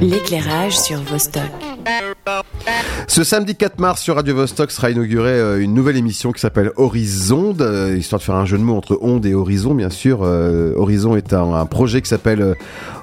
[0.00, 1.42] L'éclairage sur Vostok.
[3.08, 6.70] Ce samedi 4 mars sur Radio Vostok sera inaugurée euh, une nouvelle émission qui s'appelle
[6.76, 10.20] Horizon, euh, histoire de faire un jeu de mots entre onde et horizon, bien sûr.
[10.22, 12.54] Euh, horizon est un, projet qui s'appelle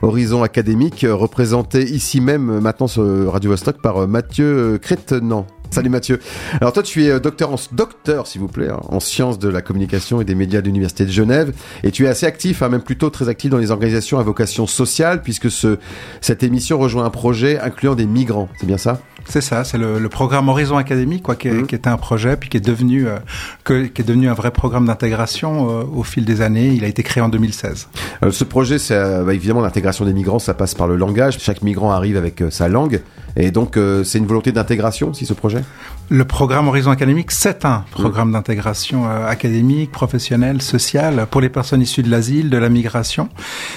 [0.04, 5.48] Horizon académique, représenté ici même maintenant sur Radio Vostok par Mathieu Crétenant.
[5.76, 6.22] Salut Mathieu.
[6.62, 9.50] Alors toi tu es euh, docteur en docteur s'il vous plaît hein, en sciences de
[9.50, 11.54] la communication et des médias de l'université de Genève
[11.84, 14.68] et tu es assez actif, hein, même plutôt très actif dans les organisations à vocation
[14.68, 15.78] sociale puisque ce
[16.22, 18.48] cette émission rejoint un projet incluant des migrants.
[18.58, 19.02] C'est bien ça?
[19.28, 21.68] C'est ça, c'est le, le, programme Horizon Académique, quoi, qui, mmh.
[21.68, 23.18] qui, était un projet, puis qui est devenu, euh,
[23.64, 26.68] que, qui est devenu un vrai programme d'intégration euh, au fil des années.
[26.68, 27.88] Il a été créé en 2016.
[28.24, 31.40] Euh, ce projet, c'est bah, évidemment l'intégration des migrants, ça passe par le langage.
[31.40, 33.02] Chaque migrant arrive avec sa langue,
[33.36, 35.64] et donc c'est une volonté d'intégration, si ce projet?
[36.10, 38.34] Le programme Horizon Académique, c'est un programme mmh.
[38.34, 43.30] d'intégration académique, professionnelle, sociale pour les personnes issues de l'asile, de la migration.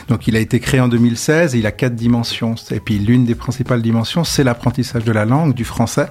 [0.09, 2.55] Donc, il a été créé en 2016 et il a quatre dimensions.
[2.71, 6.09] Et puis, l'une des principales dimensions, c'est l'apprentissage de la langue du français,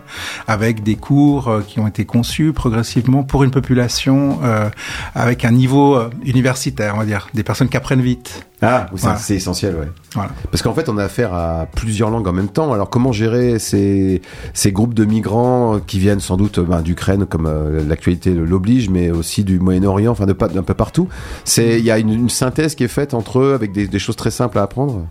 [0.47, 4.69] avec des cours euh, qui ont été conçus progressivement pour une population euh,
[5.15, 8.47] avec un niveau euh, universitaire, on va dire, des personnes qui apprennent vite.
[8.61, 9.87] Ah, c'est essentiel, ouais.
[10.13, 10.31] Voilà.
[10.49, 12.73] Parce qu'en fait, on a affaire à plusieurs langues en même temps.
[12.73, 14.21] Alors, comment gérer ces,
[14.53, 17.47] ces groupes de migrants qui viennent sans doute ben, d'Ukraine, comme
[17.87, 21.07] l'actualité l'oblige, mais aussi du Moyen-Orient, enfin d'un peu partout.
[21.45, 24.15] C'est, il y a une, synthèse qui est faite entre eux avec des, des choses
[24.15, 25.05] très simples à apprendre?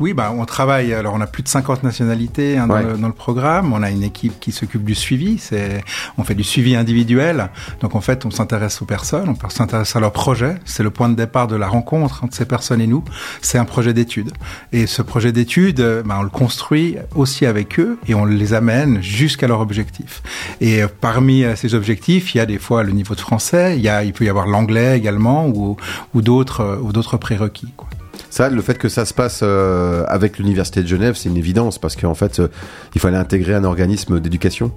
[0.00, 0.92] Oui, bah, on travaille.
[0.94, 3.72] Alors, on a plus de 50 nationalités hein, dans, le, programme.
[3.72, 5.38] On a une équipe qui s'occupe du suivi.
[5.38, 5.84] C'est,
[6.18, 7.50] on fait du suivi individuel.
[7.80, 10.56] Donc, en fait, on s'intéresse aux personnes, on s'intéresse à leurs projets.
[10.64, 13.04] C'est le point de départ de la rencontre entre ces personnes et nous.
[13.40, 14.32] C'est un projet d'étude.
[14.72, 19.02] Et ce projet d'étude, bah, on le construit aussi avec eux et on les amène
[19.02, 20.22] jusqu'à leur objectif.
[20.60, 23.76] Et euh, parmi euh, ces objectifs, il y a des fois le niveau de français.
[23.76, 25.76] Il y a, il peut y avoir l'anglais également ou,
[26.14, 27.72] ou d'autres, euh, ou d'autres prérequis.
[27.76, 27.88] Quoi.
[28.32, 31.78] Ça, le fait que ça se passe euh, avec l'université de Genève, c'est une évidence
[31.78, 32.48] parce qu'en fait, euh,
[32.94, 34.72] il fallait intégrer un organisme d'éducation.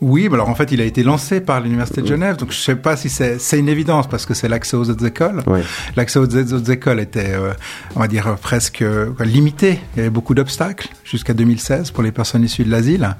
[0.00, 2.56] Oui, mais alors en fait, il a été lancé par l'Université de Genève, donc je
[2.56, 5.42] sais pas si c'est une évidence parce que c'est l'accès aux autres écoles.
[5.46, 5.60] Oui.
[5.94, 7.52] L'accès aux autres écoles était, euh,
[7.96, 9.78] on va dire, presque euh, limité.
[9.94, 13.14] Il y avait beaucoup d'obstacles jusqu'à 2016 pour les personnes issues de l'asile.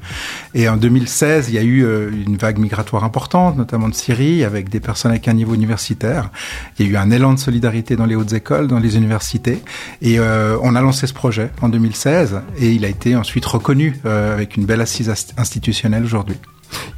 [0.55, 4.43] Et en 2016, il y a eu euh, une vague migratoire importante, notamment de Syrie,
[4.43, 6.31] avec des personnes avec un niveau universitaire.
[6.79, 9.63] Il y a eu un élan de solidarité dans les hautes écoles, dans les universités.
[10.01, 14.57] Et on a lancé ce projet en 2016 et il a été ensuite reconnu avec
[14.57, 16.37] une belle assise institutionnelle aujourd'hui.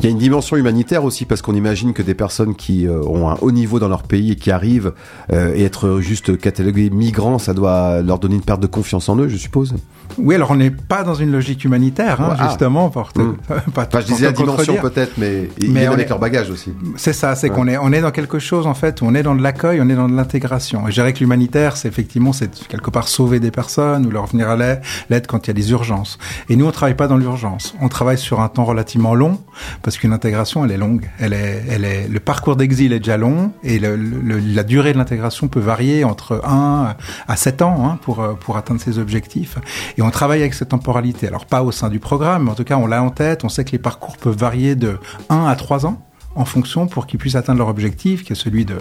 [0.00, 3.03] Il y a une dimension humanitaire aussi parce qu'on imagine que des personnes qui euh,
[3.03, 4.93] ont un haut niveau dans leur pays et qui arrivent
[5.33, 9.16] euh, et être juste catalogués migrants, ça doit leur donner une perte de confiance en
[9.16, 9.75] eux, je suppose.
[10.19, 12.91] Oui, alors on n'est pas dans une logique humanitaire, hein, justement.
[12.91, 13.34] Pour hmm.
[13.75, 16.73] pas, je disais la dimension peut-être, mais ils viennent avec leur bagage aussi.
[16.97, 19.34] C'est ça, c'est qu'on est on est dans quelque chose en fait, on est dans
[19.34, 20.87] de l'accueil, on est dans de l'intégration.
[20.87, 24.27] Et je dirais que l'humanitaire, c'est effectivement c'est quelque part sauver des personnes ou leur
[24.27, 26.19] venir à l'aide quand il y a des urgences.
[26.49, 27.75] Et nous, on travaille pas dans l'urgence.
[27.81, 29.41] On travaille sur un temps relativement long
[29.83, 31.09] parce qu'une intégration, elle est longue.
[31.19, 34.99] Elle est, elle est, le parcours d'exil est déjà long et le, la durée de
[34.99, 36.95] l'intégration peut varier entre 1
[37.28, 39.59] à 7 ans hein, pour pour atteindre ses objectifs.
[39.97, 41.27] Et on travaille avec cette temporalité.
[41.27, 43.45] Alors pas au sein du programme, mais en tout cas on l'a en tête.
[43.45, 44.99] On sait que les parcours peuvent varier de
[45.29, 46.01] 1 à 3 ans
[46.34, 48.76] en fonction pour qu'ils puissent atteindre leur objectif, qui est celui de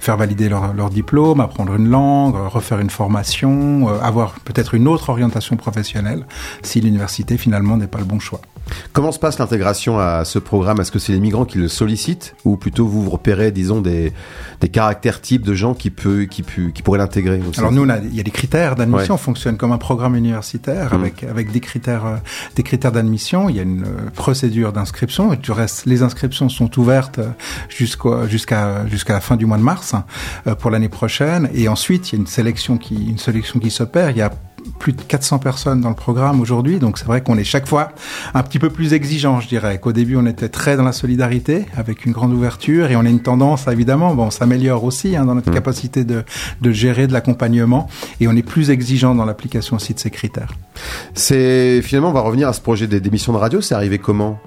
[0.00, 4.88] faire valider leur, leur diplôme, apprendre une langue, refaire une formation, euh, avoir peut-être une
[4.88, 6.26] autre orientation professionnelle,
[6.62, 8.40] si l'université finalement n'est pas le bon choix.
[8.92, 10.78] Comment se passe l'intégration à ce programme?
[10.80, 12.34] Est-ce que c'est les migrants qui le sollicitent?
[12.44, 14.12] Ou plutôt vous repérez, disons, des,
[14.60, 18.14] des caractères types de gens qui, peut, qui, peut, qui pourraient l'intégrer Alors nous, il
[18.14, 19.14] y a des critères d'admission.
[19.14, 21.00] On fonctionne comme un programme universitaire mmh.
[21.00, 22.16] avec, avec des critères, euh,
[22.56, 23.48] des critères d'admission.
[23.48, 26.87] Il y a une euh, procédure d'inscription et du reste, les inscriptions sont ouvertes
[27.68, 29.94] jusqu'à jusqu'à jusqu'à la fin du mois de mars
[30.46, 31.48] euh, pour l'année prochaine.
[31.54, 34.10] Et ensuite, il y a une sélection qui une sélection qui s'opère.
[34.10, 34.30] Il y a
[34.78, 37.90] plus de 400 personnes dans le programme aujourd'hui, donc c'est vrai qu'on est chaque fois
[38.34, 39.78] un petit peu plus exigeant, je dirais.
[39.78, 43.08] Qu'au début, on était très dans la solidarité, avec une grande ouverture, et on a
[43.08, 45.54] une tendance, évidemment, bon, on s'améliore aussi hein, dans notre mmh.
[45.54, 46.24] capacité de,
[46.60, 47.88] de gérer de l'accompagnement,
[48.20, 50.52] et on est plus exigeant dans l'application aussi de ces critères.
[51.14, 53.60] C'est finalement, on va revenir à ce projet d'émission de radio.
[53.60, 54.38] C'est arrivé comment?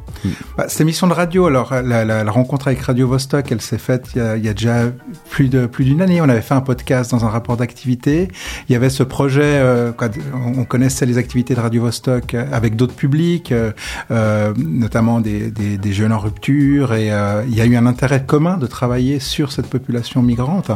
[0.57, 4.09] Bah, Cette émission de radio, alors la, la, rencontre avec Radio Vostok, elle s'est faite
[4.15, 4.91] il y, a, déjà
[5.29, 6.21] plus de plus d'une année.
[6.21, 8.29] On avait fait un podcast dans un rapport d'activité.
[8.69, 9.41] Il y avait ce projet.
[9.43, 9.91] Euh,
[10.57, 13.71] on connaissait les activités de Radio Vostok avec d'autres publics, euh,
[14.11, 17.85] euh, notamment des, des, des, jeunes en rupture, et euh, il y a eu un
[17.85, 20.71] intérêt commun de travailler sur cette population migrante.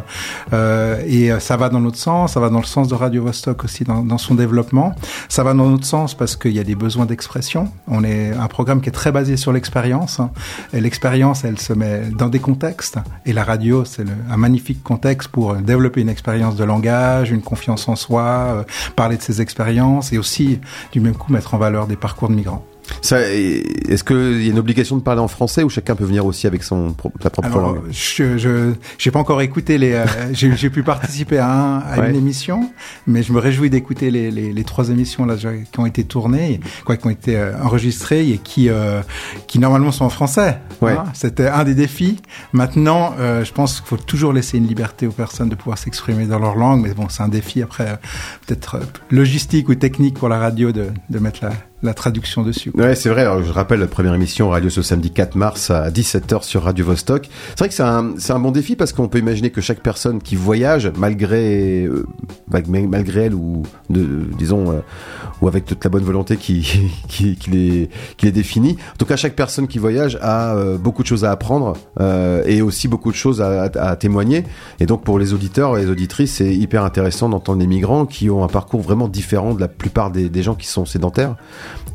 [0.53, 3.83] et ça va dans notre sens, ça va dans le sens de Radio Vostok aussi
[3.83, 4.95] dans, dans son développement.
[5.29, 7.71] Ça dans notre sens parce qu'il y a des besoins d'expression.
[7.87, 10.19] On est un programme qui est très basé sur l'expérience.
[10.19, 10.31] Hein.
[10.73, 12.97] L'expérience, elle se met dans des contextes.
[13.25, 17.87] Et la radio, c'est un magnifique contexte pour développer une expérience de langage, une confiance
[17.87, 18.63] en soi, euh,
[18.95, 20.59] parler de ses expériences et aussi,
[20.91, 22.65] du même coup, mettre en valeur des parcours de migrants.
[23.13, 26.47] Est-ce qu'il y a une obligation de parler en français ou chacun peut venir aussi
[26.47, 29.93] avec son sa propre langue Je je j'ai pas encore écouté les.
[29.93, 32.71] Euh, j'ai pu participer à, un, à une émission,
[33.07, 36.59] mais je me réjouis d'écouter les, les, les, trois émissions là qui ont été tournées,
[36.85, 39.01] quoi, qui ont été euh, enregistrées et qui euh,
[39.47, 40.59] qui normalement sont en français.
[40.81, 40.93] Ouais.
[40.93, 41.05] Hein.
[41.13, 42.21] C'était un des défis.
[42.53, 46.39] Maintenant, je pense qu'il faut toujours laisser une liberté aux personnes de pouvoir s'exprimer dans
[46.39, 47.99] leur langue, mais bon, c'est un défi après
[48.45, 48.79] peut-être
[49.11, 51.51] logistique ou technique pour la radio de de mettre la
[51.85, 52.71] la traduction dessus.
[52.73, 53.21] Ouais, c'est vrai.
[53.21, 56.85] Alors, je rappelle la première émission radio ce samedi 4 mars à 17h sur Radio
[56.85, 57.29] Vostok.
[57.49, 60.21] C'est vrai que c'est un, un bon défi parce qu'on peut imaginer que chaque personne
[60.21, 62.05] qui voyage, malgré, euh,
[62.49, 64.79] malgré elle ou disons, euh,
[65.41, 66.67] ou avec toute la bonne volonté qui,
[67.07, 68.77] qui, les, qui les définit.
[68.93, 71.73] En tout cas, chaque personne qui voyage a euh, beaucoup de choses à apprendre
[72.45, 74.43] et aussi beaucoup de choses à, témoigner.
[74.79, 78.29] Et donc, pour les auditeurs et les auditrices, c'est hyper intéressant d'entendre des migrants qui
[78.29, 81.35] ont un parcours vraiment différent de la plupart des gens qui sont sédentaires.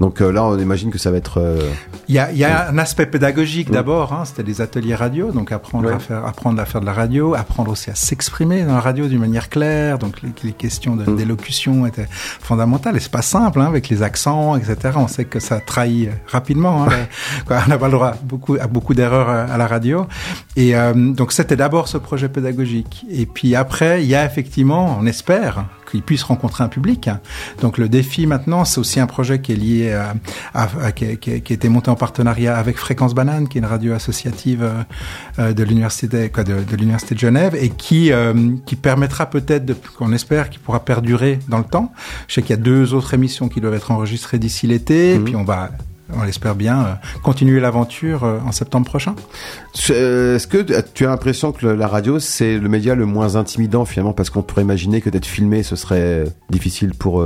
[0.00, 1.38] Donc euh, là, on imagine que ça va être.
[1.38, 1.71] Euh,
[2.09, 4.12] il y a, y a un aspect pédagogique d'abord.
[4.12, 7.35] Hein, C'était des ateliers radio, donc apprendre à faire, apprendre à faire de la radio,
[7.35, 9.99] apprendre aussi à s'exprimer dans la radio d'une manière claire.
[9.99, 11.17] Donc les, les questions mm.
[11.17, 12.97] d'élocution étaient fondamentales.
[12.97, 14.77] Et c'est pas simple hein, avec les accents, etc.
[14.97, 16.85] On sait que ça trahit rapidement.
[16.85, 17.06] Hein,
[17.50, 20.06] on n'a pas le droit beaucoup, à beaucoup d'erreurs à la radio.
[20.56, 23.05] Et euh, donc c'était d'abord ce projet pédagogique.
[23.11, 27.10] Et puis après, il y a effectivement, on espère, qu'ils puissent rencontrer un public.
[27.60, 30.14] Donc le défi maintenant, c'est aussi un projet qui est lié à,
[30.54, 33.66] à, qui, qui, qui, a été monté en partenariat avec Fréquence Banane, qui est une
[33.66, 34.69] radio associative
[35.38, 38.34] euh, de l'université de, de l'université de Genève et qui euh,
[38.66, 41.93] qui permettra peut-être, qu'on espère, qui pourra perdurer dans le temps.
[42.28, 45.25] Je sais qu'il y a deux autres émissions qui doivent être enregistrées d'ici l'été, mmh.
[45.25, 45.70] puis on va
[46.16, 49.14] on espère bien euh, continuer l'aventure euh, en septembre prochain.
[49.90, 50.58] Euh, est-ce que
[50.94, 54.12] tu as l'impression que la radio, c'est le média le moins intimidant finalement?
[54.12, 57.24] Parce qu'on pourrait imaginer que d'être filmé, ce serait difficile pour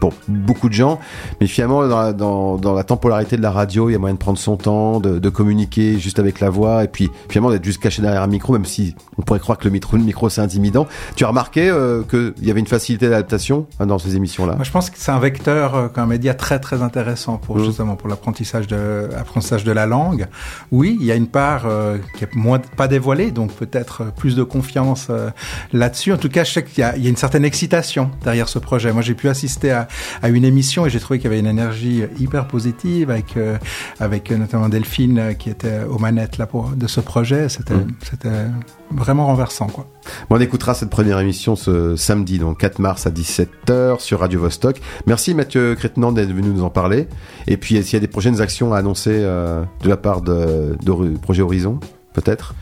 [0.00, 0.98] pour beaucoup de gens.
[1.40, 4.14] Mais finalement, dans la, dans, dans la temporalité de la radio, il y a moyen
[4.14, 7.64] de prendre son temps, de, de communiquer juste avec la voix, et puis finalement d'être
[7.64, 10.28] juste caché derrière un micro, même si on pourrait croire que le micro, le micro
[10.28, 10.86] c'est intimidant.
[11.16, 14.54] Tu as remarqué euh, qu'il y avait une facilité d'adaptation hein, dans ces émissions-là?
[14.54, 17.64] Moi, je pense que c'est un vecteur, euh, un média très très intéressant pour mmh.
[17.64, 20.26] justement pour l'apprentissage de l'apprentissage de la langue.
[20.70, 24.36] Oui, il y a une part euh, qui est moins pas dévoilée, donc peut-être plus
[24.36, 25.30] de confiance euh,
[25.72, 26.12] là-dessus.
[26.12, 28.92] En tout cas, je sais qu'il y, y a, une certaine excitation derrière ce projet.
[28.92, 29.73] Moi, j'ai pu assister à,
[30.22, 33.56] une émission et j'ai trouvé qu'il y avait une énergie hyper positive avec, euh,
[34.00, 37.48] avec notamment Delphine euh, qui était aux manettes là pour, de ce projet.
[37.48, 37.92] C'était, mm.
[38.02, 38.44] c'était
[38.90, 39.86] vraiment renversant, quoi.
[40.28, 44.40] Bon, on écoutera cette première émission ce samedi, donc 4 mars à 17h sur Radio
[44.40, 44.80] Vostok.
[45.06, 47.08] Merci Mathieu Crétenand d'être venu nous en parler.
[47.46, 50.76] Et puis, s'il y a des prochaines actions à annoncer euh, de la part de,
[50.82, 51.80] de Projet Horizon,
[52.12, 52.54] peut-être?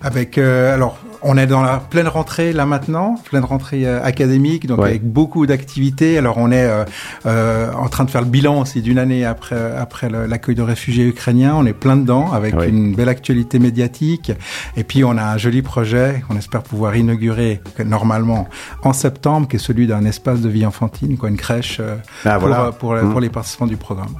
[0.00, 4.66] Avec euh, alors on est dans la pleine rentrée là maintenant, pleine rentrée euh, académique,
[4.66, 6.18] donc avec beaucoup d'activités.
[6.18, 6.84] Alors on est euh,
[7.26, 11.06] euh, en train de faire le bilan aussi d'une année après après l'accueil de réfugiés
[11.06, 11.54] ukrainiens.
[11.56, 14.32] On est plein dedans avec une belle actualité médiatique.
[14.76, 18.48] Et puis on a un joli projet qu'on espère pouvoir inaugurer normalement
[18.82, 21.80] en septembre, qui est celui d'un espace de vie enfantine, quoi, une crèche
[22.24, 23.20] ah, pour, pour, pour, mmh.
[23.20, 24.14] les participants du programme.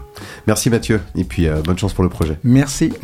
[0.47, 2.39] Merci Mathieu, et puis bonne chance pour le projet.
[2.45, 2.93] Merci.